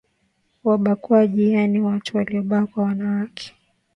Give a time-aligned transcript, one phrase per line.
[0.63, 3.55] wabakwaji yaani watu waliobakwa wanawake